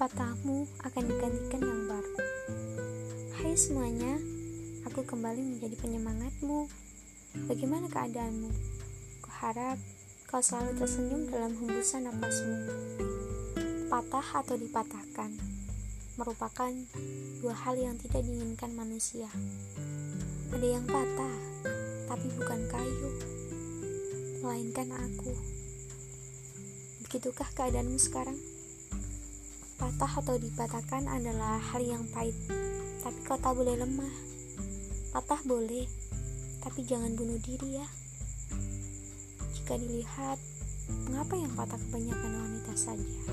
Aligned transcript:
patahmu 0.00 0.64
akan 0.80 1.02
digantikan 1.12 1.60
yang 1.60 1.84
baru. 1.84 2.16
Hai 3.36 3.52
semuanya, 3.52 4.16
aku 4.88 5.04
kembali 5.04 5.44
menjadi 5.44 5.76
penyemangatmu. 5.76 6.72
Bagaimana 7.44 7.84
keadaanmu? 7.92 8.48
Kuharap 9.20 9.76
kau 10.24 10.40
selalu 10.40 10.80
tersenyum 10.80 11.28
dalam 11.28 11.52
hembusan 11.52 12.08
napasmu. 12.08 12.56
Patah 13.92 14.40
atau 14.40 14.56
dipatahkan 14.56 15.36
merupakan 16.16 16.72
dua 17.44 17.52
hal 17.60 17.76
yang 17.76 18.00
tidak 18.00 18.24
diinginkan 18.24 18.72
manusia. 18.72 19.28
Ada 20.48 20.80
yang 20.80 20.88
patah, 20.88 21.36
tapi 22.08 22.24
bukan 22.40 22.60
kayu, 22.72 23.10
melainkan 24.40 24.96
aku. 24.96 25.36
Begitukah 27.04 27.52
keadaanmu 27.52 28.00
sekarang? 28.00 28.49
Patah 29.80 30.12
atau 30.20 30.36
dipatahkan 30.36 31.08
adalah 31.08 31.56
hal 31.56 31.80
yang 31.80 32.04
pahit, 32.12 32.36
tapi 33.00 33.16
kau 33.24 33.40
tak 33.40 33.56
boleh 33.56 33.80
lemah. 33.80 34.12
Patah 35.08 35.40
boleh, 35.48 35.88
tapi 36.60 36.84
jangan 36.84 37.16
bunuh 37.16 37.40
diri 37.40 37.80
ya. 37.80 37.88
Jika 39.56 39.80
dilihat, 39.80 40.36
mengapa 41.08 41.32
yang 41.32 41.56
patah 41.56 41.80
kebanyakan 41.80 42.28
wanita 42.28 42.76
saja? 42.76 43.24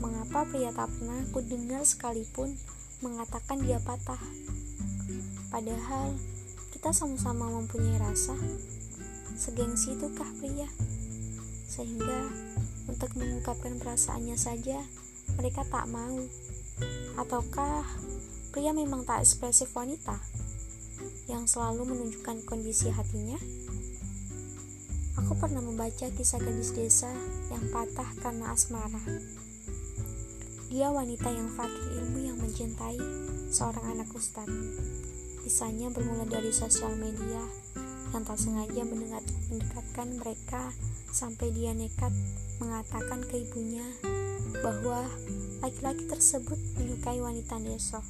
Mengapa 0.00 0.48
pria 0.48 0.72
tak 0.72 0.88
pernah 0.96 1.20
ku 1.28 1.44
dengar 1.44 1.84
sekalipun 1.84 2.56
mengatakan 3.04 3.60
dia 3.60 3.84
patah? 3.84 4.24
Padahal 5.52 6.16
kita 6.72 6.88
sama-sama 6.96 7.52
mempunyai 7.52 8.00
rasa. 8.00 8.32
Segengsi 9.36 9.92
itukah 9.92 10.32
pria? 10.40 10.72
Sehingga 11.68 12.32
untuk 12.88 13.12
mengungkapkan 13.12 13.76
perasaannya 13.76 14.40
saja 14.40 14.80
mereka 15.36 15.66
tak 15.68 15.84
mau. 15.90 16.16
Ataukah 17.18 17.84
pria 18.54 18.72
memang 18.72 19.04
tak 19.04 19.26
ekspresif 19.26 19.74
wanita 19.74 20.16
yang 21.28 21.44
selalu 21.44 21.92
menunjukkan 21.92 22.46
kondisi 22.48 22.88
hatinya? 22.88 23.36
Aku 25.18 25.34
pernah 25.34 25.60
membaca 25.60 26.06
kisah 26.08 26.38
gadis 26.38 26.72
desa 26.72 27.10
yang 27.50 27.66
patah 27.74 28.06
karena 28.22 28.54
asmara. 28.54 29.02
Dia 30.70 30.94
wanita 30.94 31.28
yang 31.28 31.50
fakir 31.52 32.00
ilmu 32.00 32.18
yang 32.22 32.38
mencintai 32.38 33.02
seorang 33.50 33.98
anak 33.98 34.08
ustadz. 34.14 34.78
Kisahnya 35.42 35.90
bermula 35.90 36.22
dari 36.28 36.54
sosial 36.54 36.94
media 36.94 37.42
yang 38.14 38.24
tak 38.24 38.38
sengaja 38.40 38.82
mendengar, 38.84 39.22
mendekatkan 39.52 40.08
mereka 40.16 40.72
sampai 41.12 41.52
dia 41.52 41.72
nekat 41.72 42.12
mengatakan 42.58 43.20
ke 43.24 43.44
ibunya 43.44 43.84
bahwa 44.64 45.04
laki-laki 45.60 46.08
tersebut 46.08 46.56
menyukai 46.80 47.20
wanita 47.20 47.60
desa. 47.60 48.00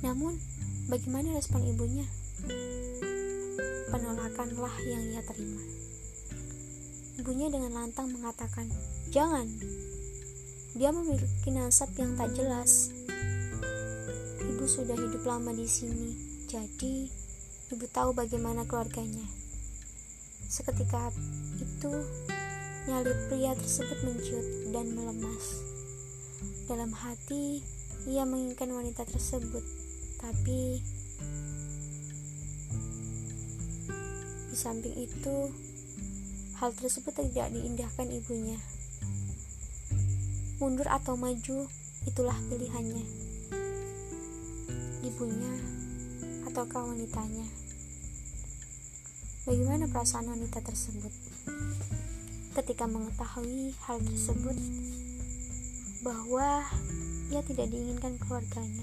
Namun, 0.00 0.40
bagaimana 0.88 1.36
respon 1.36 1.64
ibunya? 1.68 2.08
Penolakanlah 3.92 4.74
yang 4.86 5.02
ia 5.12 5.22
terima. 5.26 5.60
Ibunya 7.20 7.52
dengan 7.52 7.76
lantang 7.84 8.08
mengatakan, 8.16 8.70
"Jangan. 9.12 9.44
Dia 10.72 10.94
memiliki 10.94 11.50
nasab 11.52 11.92
yang 11.98 12.14
tak 12.16 12.32
jelas 12.32 12.94
ibu 14.60 14.68
sudah 14.68 14.92
hidup 14.92 15.24
lama 15.24 15.56
di 15.56 15.64
sini, 15.64 16.12
jadi 16.44 17.08
ibu 17.70 17.86
tahu 17.86 18.10
bagaimana 18.10 18.66
keluarganya. 18.66 19.22
Seketika 20.50 21.14
itu, 21.62 21.94
nyali 22.90 23.14
pria 23.30 23.54
tersebut 23.54 23.98
menciut 24.02 24.46
dan 24.74 24.90
melemas. 24.90 25.62
Dalam 26.66 26.90
hati, 26.90 27.62
ia 28.10 28.26
menginginkan 28.26 28.74
wanita 28.74 29.06
tersebut, 29.06 29.62
tapi 30.18 30.82
di 34.50 34.56
samping 34.58 34.98
itu, 34.98 35.54
hal 36.58 36.74
tersebut 36.74 37.14
tidak 37.14 37.54
diindahkan 37.54 38.10
ibunya. 38.10 38.58
Mundur 40.58 40.90
atau 40.90 41.14
maju, 41.14 41.70
itulah 42.04 42.36
pilihannya 42.50 43.30
ibunya 45.00 45.79
ataukah 46.50 46.82
wanitanya. 46.82 47.46
Bagaimana 49.46 49.86
perasaan 49.86 50.34
wanita 50.34 50.58
tersebut 50.66 51.14
ketika 52.58 52.90
mengetahui 52.90 53.70
hal 53.86 54.02
tersebut 54.02 54.58
bahwa 56.02 56.66
ia 57.30 57.40
tidak 57.46 57.70
diinginkan 57.70 58.18
keluarganya? 58.18 58.82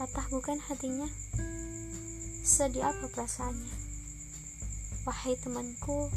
Patah 0.00 0.24
bukan 0.32 0.56
hatinya? 0.56 1.04
Sedih 2.40 2.88
apa 2.88 3.12
perasaannya? 3.12 3.76
Wahai 5.04 5.36
temanku, 5.36 6.08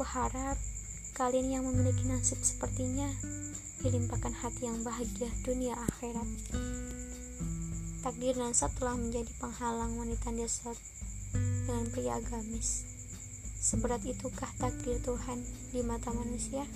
kuharap 0.00 0.56
kalian 1.12 1.60
yang 1.60 1.68
memiliki 1.68 2.08
nasib 2.08 2.40
sepertinya 2.40 3.12
dilimpahkan 3.84 4.32
hati 4.32 4.64
yang 4.64 4.80
bahagia 4.80 5.28
dunia 5.44 5.76
akhirat. 5.76 6.28
Takdir 8.02 8.34
nasab 8.34 8.74
telah 8.82 8.98
menjadi 8.98 9.30
penghalang 9.38 9.94
wanita 9.94 10.34
desa 10.34 10.74
dengan 11.32 11.86
pria 11.94 12.18
agamis. 12.18 12.82
Seberat 13.62 14.02
itukah 14.02 14.50
takdir 14.58 14.98
Tuhan 15.06 15.38
di 15.70 15.86
mata 15.86 16.10
manusia? 16.10 16.66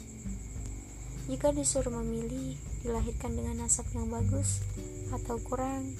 Jika 1.26 1.50
disuruh 1.50 1.90
memilih, 1.90 2.54
dilahirkan 2.86 3.34
dengan 3.34 3.66
nasab 3.66 3.90
yang 3.90 4.06
bagus 4.06 4.62
atau 5.10 5.42
kurang, 5.42 5.90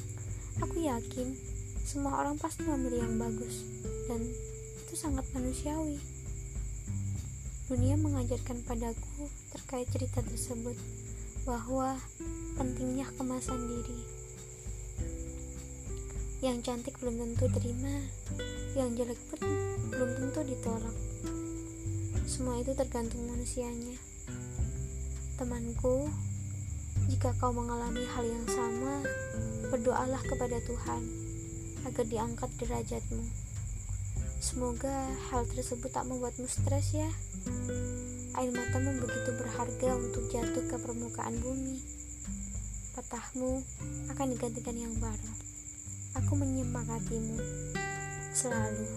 aku 0.62 0.86
yakin 0.86 1.34
semua 1.82 2.22
orang 2.22 2.38
pasti 2.38 2.62
memilih 2.62 3.03
yang 3.03 3.19
bagus, 3.19 3.66
dan 4.06 4.22
itu 4.86 4.94
sangat 4.94 5.26
manusiawi. 5.34 5.98
Dunia 7.66 7.98
mengajarkan 7.98 8.62
padaku 8.62 9.26
terkait 9.50 9.91
cerita 9.91 10.22
tersebut 10.22 10.78
bahwa 11.42 11.98
pentingnya 12.54 13.10
kemasan 13.19 13.59
diri. 13.66 14.16
Yang 16.44 16.69
cantik 16.69 17.00
belum 17.00 17.16
tentu 17.16 17.48
terima, 17.48 17.97
yang 18.76 18.92
jelek 18.92 19.16
pun 19.32 19.41
belum 19.88 20.10
tentu 20.20 20.44
ditolak. 20.44 20.97
Semua 22.28 22.60
itu 22.60 22.76
tergantung 22.76 23.24
manusianya. 23.24 23.97
Temanku, 25.41 26.12
jika 27.08 27.32
kau 27.41 27.56
mengalami 27.56 28.04
hal 28.04 28.24
yang 28.28 28.44
sama, 28.44 29.00
berdoalah 29.72 30.20
kepada 30.28 30.60
Tuhan 30.60 31.02
agar 31.88 32.04
diangkat 32.04 32.50
derajatmu. 32.60 33.24
Semoga 34.36 35.08
hal 35.32 35.48
tersebut 35.48 35.88
tak 35.88 36.04
membuatmu 36.04 36.44
stres 36.44 36.92
ya. 36.92 37.08
Air 38.36 38.53
matamu 38.53 39.00
begitu 39.00 39.32
berharga 39.41 39.91
untuk 39.97 40.28
jatuh 40.28 40.68
ke 40.68 40.76
permukaan 40.76 41.41
bumi. 41.41 41.80
Patahmu 42.92 43.64
akan 44.12 44.26
digantikan 44.36 44.76
yang 44.76 44.92
baru. 45.00 45.46
Aku 46.16 46.32
menyemangatimu 46.32 47.37
selalu. 48.32 48.88